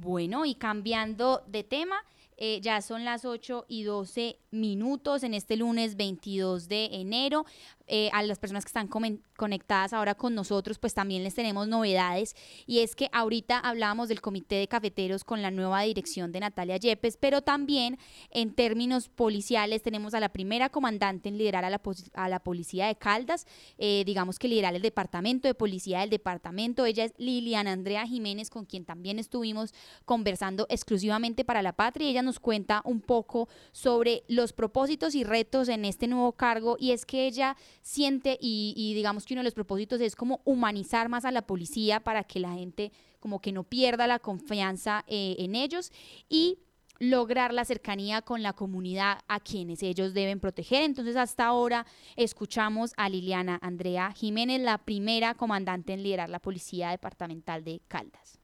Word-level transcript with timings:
Bueno, 0.00 0.46
y 0.46 0.54
cambiando 0.54 1.42
de 1.46 1.62
tema, 1.62 1.96
eh, 2.40 2.60
ya 2.62 2.80
son 2.80 3.04
las 3.04 3.26
8 3.26 3.66
y 3.68 3.82
12 3.82 4.38
minutos 4.50 5.22
en 5.22 5.34
este 5.34 5.56
lunes 5.56 5.96
22 5.96 6.68
de 6.68 6.86
enero. 6.86 7.44
Eh, 7.92 8.08
a 8.12 8.22
las 8.22 8.38
personas 8.38 8.64
que 8.64 8.68
están 8.68 8.88
conectadas 9.36 9.92
ahora 9.92 10.14
con 10.14 10.32
nosotros, 10.32 10.78
pues 10.78 10.94
también 10.94 11.24
les 11.24 11.34
tenemos 11.34 11.66
novedades. 11.66 12.36
Y 12.64 12.78
es 12.78 12.94
que 12.94 13.08
ahorita 13.12 13.58
hablábamos 13.58 14.08
del 14.08 14.20
comité 14.20 14.54
de 14.54 14.68
cafeteros 14.68 15.24
con 15.24 15.42
la 15.42 15.50
nueva 15.50 15.82
dirección 15.82 16.30
de 16.30 16.38
Natalia 16.38 16.76
Yepes, 16.76 17.16
pero 17.16 17.42
también 17.42 17.98
en 18.30 18.54
términos 18.54 19.08
policiales 19.08 19.82
tenemos 19.82 20.14
a 20.14 20.20
la 20.20 20.28
primera 20.28 20.68
comandante 20.68 21.28
en 21.28 21.36
liderar 21.36 21.64
a 21.64 21.70
la, 21.70 21.80
a 22.14 22.28
la 22.28 22.38
policía 22.38 22.86
de 22.86 22.94
Caldas, 22.94 23.44
eh, 23.76 24.04
digamos 24.06 24.38
que 24.38 24.46
liderar 24.46 24.76
el 24.76 24.82
departamento 24.82 25.48
de 25.48 25.54
policía 25.54 25.98
del 25.98 26.10
departamento. 26.10 26.86
Ella 26.86 27.06
es 27.06 27.12
Liliana 27.18 27.72
Andrea 27.72 28.06
Jiménez, 28.06 28.50
con 28.50 28.66
quien 28.66 28.84
también 28.84 29.18
estuvimos 29.18 29.74
conversando 30.04 30.64
exclusivamente 30.68 31.44
para 31.44 31.60
la 31.60 31.72
patria. 31.72 32.08
ella 32.08 32.22
nos 32.22 32.29
cuenta 32.38 32.82
un 32.84 33.00
poco 33.00 33.48
sobre 33.72 34.22
los 34.28 34.52
propósitos 34.52 35.14
y 35.14 35.24
retos 35.24 35.68
en 35.68 35.84
este 35.84 36.06
nuevo 36.06 36.32
cargo 36.32 36.76
y 36.78 36.92
es 36.92 37.04
que 37.04 37.26
ella 37.26 37.56
siente 37.82 38.38
y, 38.40 38.92
digamos 38.94 39.24
que 39.24 39.34
uno 39.34 39.40
de 39.40 39.44
los 39.44 39.54
propósitos 39.54 40.00
es 40.00 40.14
como 40.14 40.40
humanizar 40.44 41.08
más 41.08 41.24
a 41.24 41.32
la 41.32 41.42
policía 41.42 42.00
para 42.00 42.24
que 42.24 42.40
la 42.40 42.52
gente 42.52 42.92
como 43.18 43.40
que 43.40 43.52
no 43.52 43.64
pierda 43.64 44.06
la 44.06 44.18
confianza 44.18 45.04
eh, 45.06 45.36
en 45.38 45.54
ellos 45.54 45.90
y 46.28 46.58
lograr 47.00 47.52
la 47.52 47.64
cercanía 47.64 48.22
con 48.22 48.42
la 48.42 48.52
comunidad 48.52 49.20
a 49.26 49.40
quienes 49.40 49.82
ellos 49.82 50.14
deben 50.14 50.38
proteger. 50.38 50.82
Entonces, 50.82 51.16
hasta 51.16 51.46
ahora 51.46 51.86
escuchamos 52.14 52.92
a 52.96 53.08
Liliana 53.08 53.58
Andrea 53.62 54.12
Jiménez, 54.12 54.60
la 54.60 54.78
primera 54.78 55.34
comandante 55.34 55.94
en 55.94 56.02
liderar 56.02 56.28
la 56.28 56.40
Policía 56.40 56.90
Departamental 56.90 57.64
de 57.64 57.80
Caldas. 57.88 58.39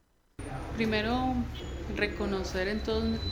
Primero, 0.77 1.33
reconocer 1.97 2.69
en 2.69 2.83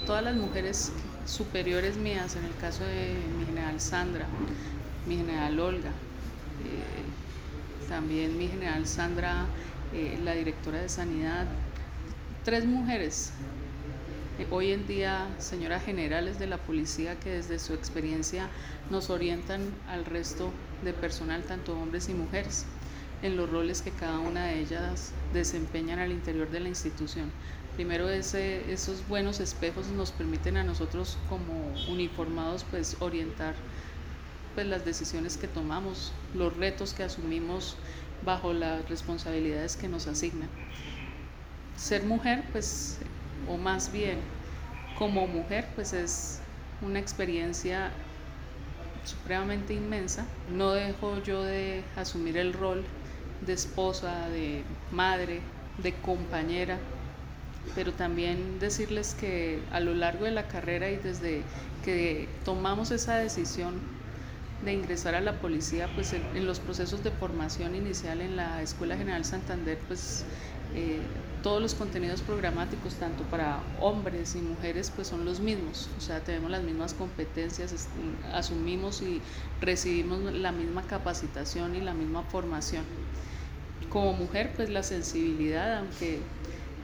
todas 0.07 0.25
las 0.25 0.34
mujeres 0.34 0.93
superiores 1.27 1.98
mías, 1.98 2.36
en 2.36 2.45
el 2.47 2.56
caso 2.56 2.84
de 2.84 3.17
mi 3.39 3.45
general 3.45 3.78
Sandra, 3.81 4.25
mi 5.06 5.19
general 5.19 5.61
Olga, 5.61 5.91
eh, 5.91 7.86
también 7.86 8.39
mi 8.39 8.48
general 8.48 8.86
Sandra, 8.86 9.45
eh, 9.92 10.19
la 10.25 10.33
directora 10.33 10.81
de 10.81 10.89
Sanidad, 10.89 11.45
tres 12.47 12.64
mujeres, 12.64 13.33
eh, 14.39 14.47
hoy 14.51 14.73
en 14.73 14.86
día 14.86 15.29
señoras 15.39 15.84
generales 15.84 16.39
de 16.39 16.47
la 16.47 16.56
policía 16.56 17.20
que 17.20 17.29
desde 17.29 17.58
su 17.58 17.75
experiencia 17.75 18.48
nos 18.89 19.11
orientan 19.11 19.61
al 19.86 20.06
resto 20.06 20.51
de 20.83 20.95
personal, 20.95 21.42
tanto 21.42 21.79
hombres 21.79 22.08
y 22.08 22.14
mujeres, 22.14 22.64
en 23.23 23.37
los 23.37 23.51
roles 23.51 23.83
que 23.83 23.91
cada 23.91 24.19
una 24.19 24.47
de 24.47 24.61
ellas 24.61 25.12
desempeñan 25.33 25.98
al 25.98 26.12
interior 26.12 26.51
de 26.51 26.61
la 26.61 26.69
institución. 26.69 27.31
Primero 27.75 28.09
ese, 28.09 28.73
esos 28.73 29.07
buenos 29.09 29.41
espejos 29.41 29.89
nos 29.89 30.12
permiten 30.12 30.57
a 30.57 30.65
nosotros 30.65 31.19
como 31.29 31.75
uniformados 31.89 32.65
pues 32.70 32.97
orientar 33.01 33.55
pues, 34.55 34.67
las 34.67 34.85
decisiones 34.85 35.37
que 35.37 35.48
tomamos, 35.48 36.12
los 36.35 36.57
retos 36.57 36.95
que 36.95 37.03
asumimos 37.03 37.77
bajo 38.25 38.53
las 38.53 38.89
responsabilidades 38.89 39.77
que 39.77 39.89
nos 39.89 40.07
asignan. 40.07 40.48
Ser 41.77 42.05
mujer, 42.05 42.45
pues, 42.53 42.98
o 43.48 43.57
más 43.57 43.91
bien 43.91 44.19
como 44.98 45.27
mujer, 45.27 45.67
pues 45.75 45.92
es 45.92 46.39
una 46.81 47.01
experiencia 47.01 47.91
supremamente 49.05 49.75
inmensa. 49.75 50.25
No 50.53 50.73
dejo 50.73 51.20
yo 51.23 51.42
de 51.42 51.83
asumir 51.97 52.37
el 52.37 52.53
rol 52.53 52.85
de 53.47 53.53
esposa, 53.53 54.28
de 54.28 54.62
madre, 54.91 55.41
de 55.83 55.92
compañera, 55.95 56.78
pero 57.75 57.92
también 57.92 58.59
decirles 58.59 59.14
que 59.14 59.61
a 59.73 59.81
lo 59.81 59.95
largo 59.95 60.25
de 60.25 60.31
la 60.31 60.47
carrera 60.48 60.91
y 60.91 60.97
desde 60.97 61.42
que 61.84 62.28
tomamos 62.45 62.91
esa 62.91 63.17
decisión 63.17 63.75
de 64.64 64.73
ingresar 64.73 65.14
a 65.14 65.20
la 65.20 65.41
policía, 65.41 65.89
pues 65.95 66.13
en, 66.13 66.46
los 66.46 66.61
procesos 66.61 67.05
de 67.05 67.11
formación 67.11 67.74
inicial 67.74 68.20
en 68.20 68.36
la 68.36 68.63
Escuela 68.63 68.96
General 68.96 69.24
Santander, 69.24 69.79
pues 69.89 70.24
eh, 70.74 71.01
todos 71.42 71.61
los 71.61 71.74
contenidos 71.74 72.23
programáticos, 72.23 72.95
tanto 72.95 73.23
para 73.24 73.61
hombres 73.80 74.35
y 74.35 74.39
mujeres, 74.39 74.91
pues 74.95 75.08
son 75.08 75.27
los 75.27 75.41
mismos, 75.41 75.91
o 75.98 76.01
sea, 76.01 76.20
tenemos 76.20 76.51
las 76.51 76.63
mismas 76.63 76.95
competencias, 76.95 77.89
asumimos 78.33 79.02
y 79.02 79.20
recibimos 79.61 80.20
la 80.33 80.52
misma 80.52 80.83
capacitación 80.83 81.77
y 81.77 81.83
la 81.83 81.92
misma 81.92 82.23
formación. 82.23 82.85
Como 83.94 84.12
mujer, 84.12 84.52
pues 84.56 84.70
la 84.70 84.82
sensibilidad, 84.82 85.78
aunque 85.78 86.18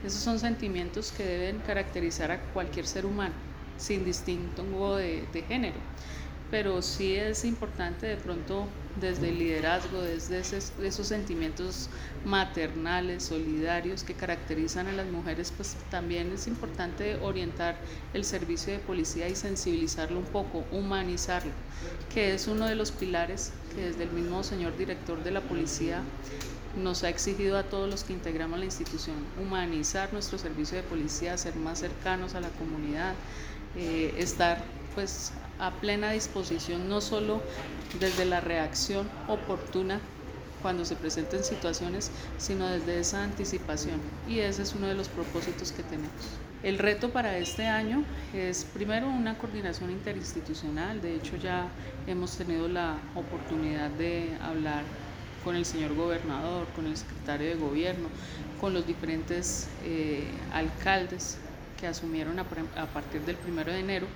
esos 0.01 0.21
son 0.21 0.39
sentimientos 0.39 1.11
que 1.11 1.25
deben 1.25 1.59
caracterizar 1.59 2.31
a 2.31 2.39
cualquier 2.53 2.87
ser 2.87 3.05
humano, 3.05 3.35
sin 3.75 4.05
distinto 4.05 4.63
de, 4.95 5.27
de 5.33 5.41
género 5.43 5.81
pero 6.51 6.81
sí 6.81 7.15
es 7.15 7.45
importante 7.45 8.05
de 8.05 8.17
pronto 8.17 8.67
desde 8.99 9.29
el 9.29 9.39
liderazgo, 9.39 10.01
desde 10.01 10.39
esos 10.41 11.07
sentimientos 11.07 11.89
maternales, 12.25 13.23
solidarios 13.23 14.03
que 14.03 14.13
caracterizan 14.13 14.87
a 14.87 14.91
las 14.91 15.07
mujeres, 15.07 15.53
pues 15.55 15.77
también 15.89 16.29
es 16.33 16.47
importante 16.47 17.15
orientar 17.21 17.77
el 18.13 18.25
servicio 18.25 18.73
de 18.73 18.79
policía 18.79 19.29
y 19.29 19.35
sensibilizarlo 19.35 20.19
un 20.19 20.25
poco, 20.25 20.65
humanizarlo, 20.73 21.53
que 22.13 22.33
es 22.33 22.47
uno 22.47 22.67
de 22.67 22.75
los 22.75 22.91
pilares 22.91 23.53
que 23.73 23.87
desde 23.87 24.03
el 24.03 24.11
mismo 24.11 24.43
señor 24.43 24.77
director 24.77 25.23
de 25.23 25.31
la 25.31 25.41
policía 25.41 26.01
nos 26.75 27.03
ha 27.03 27.09
exigido 27.09 27.57
a 27.57 27.63
todos 27.63 27.89
los 27.89 28.03
que 28.03 28.13
integramos 28.13 28.59
la 28.59 28.65
institución, 28.65 29.15
humanizar 29.41 30.11
nuestro 30.11 30.37
servicio 30.37 30.77
de 30.77 30.83
policía, 30.83 31.37
ser 31.37 31.55
más 31.55 31.79
cercanos 31.79 32.35
a 32.35 32.41
la 32.41 32.49
comunidad, 32.49 33.13
eh, 33.77 34.13
estar 34.17 34.63
pues 34.95 35.31
a 35.59 35.71
plena 35.71 36.11
disposición, 36.11 36.89
no 36.89 37.01
solo 37.01 37.41
desde 37.99 38.25
la 38.25 38.41
reacción 38.41 39.09
oportuna 39.27 39.99
cuando 40.61 40.85
se 40.85 40.95
presenten 40.95 41.43
situaciones, 41.43 42.11
sino 42.37 42.67
desde 42.67 42.99
esa 42.99 43.23
anticipación. 43.23 43.99
Y 44.27 44.39
ese 44.39 44.63
es 44.63 44.73
uno 44.73 44.87
de 44.87 44.95
los 44.95 45.07
propósitos 45.07 45.71
que 45.71 45.83
tenemos. 45.83 46.11
El 46.63 46.77
reto 46.77 47.09
para 47.09 47.37
este 47.37 47.65
año 47.65 48.03
es 48.35 48.65
primero 48.65 49.07
una 49.07 49.37
coordinación 49.37 49.89
interinstitucional. 49.89 51.01
De 51.01 51.15
hecho, 51.15 51.35
ya 51.37 51.67
hemos 52.05 52.37
tenido 52.37 52.67
la 52.67 52.97
oportunidad 53.15 53.89
de 53.89 54.37
hablar 54.41 54.83
con 55.43 55.55
el 55.55 55.65
señor 55.65 55.95
gobernador, 55.95 56.67
con 56.75 56.85
el 56.85 56.95
secretario 56.95 57.47
de 57.49 57.55
gobierno, 57.55 58.09
con 58.59 58.75
los 58.75 58.85
diferentes 58.85 59.67
eh, 59.83 60.27
alcaldes 60.53 61.39
que 61.81 61.87
asumieron 61.87 62.39
a, 62.39 62.43
a 62.43 62.85
partir 62.85 63.21
del 63.21 63.35
primero 63.35 63.73
de 63.73 63.79
enero 63.79 64.07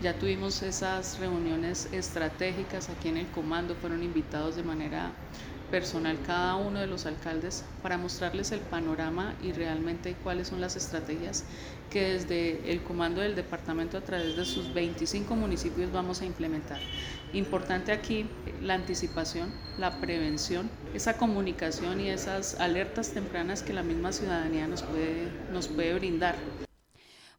ya 0.00 0.14
tuvimos 0.14 0.62
esas 0.62 1.18
reuniones 1.18 1.88
estratégicas 1.90 2.88
aquí 2.88 3.08
en 3.08 3.16
el 3.16 3.26
comando, 3.26 3.74
fueron 3.74 4.04
invitados 4.04 4.54
de 4.54 4.62
manera 4.62 5.10
personal 5.72 6.16
cada 6.24 6.54
uno 6.54 6.78
de 6.78 6.86
los 6.86 7.04
alcaldes 7.04 7.64
para 7.82 7.98
mostrarles 7.98 8.52
el 8.52 8.60
panorama 8.60 9.34
y 9.42 9.50
realmente 9.50 10.14
cuáles 10.22 10.48
son 10.48 10.60
las 10.60 10.76
estrategias 10.76 11.44
que 11.90 12.12
desde 12.12 12.70
el 12.70 12.80
comando 12.82 13.20
del 13.20 13.34
departamento 13.34 13.98
a 13.98 14.00
través 14.00 14.36
de 14.36 14.44
sus 14.44 14.72
25 14.72 15.34
municipios 15.34 15.90
vamos 15.90 16.22
a 16.22 16.26
implementar. 16.26 16.78
Importante 17.32 17.90
aquí 17.90 18.26
la 18.62 18.74
anticipación, 18.74 19.52
la 19.78 20.00
prevención, 20.00 20.70
esa 20.94 21.16
comunicación 21.16 22.00
y 22.00 22.08
esas 22.08 22.60
alertas 22.60 23.10
tempranas 23.10 23.64
que 23.64 23.72
la 23.72 23.82
misma 23.82 24.12
ciudadanía 24.12 24.68
nos 24.68 24.82
puede, 24.84 25.28
nos 25.52 25.66
puede 25.66 25.94
brindar. 25.94 26.36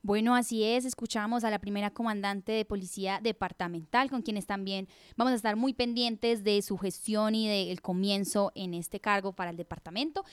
Bueno, 0.02 0.34
así 0.34 0.64
es, 0.64 0.86
escuchamos 0.86 1.44
a 1.44 1.50
la 1.50 1.60
primera 1.60 1.90
comandante 1.90 2.54
de 2.54 2.64
policía 2.64 3.20
departamental, 3.22 4.10
con 4.10 4.22
quienes 4.22 4.46
también 4.46 4.88
vamos 5.18 5.34
a 5.34 5.36
estar 5.36 5.58
muy 5.58 5.74
pendientes 5.74 6.46
de 6.46 6.62
su 6.62 6.78
gestión 6.78 7.36
y 7.36 7.50
del 7.50 7.82
comienzo 7.82 8.54
en 8.56 8.74
este 8.74 9.02
cargo 9.02 9.34
para 9.34 9.52
el 9.52 9.58
departamento. 9.58 10.24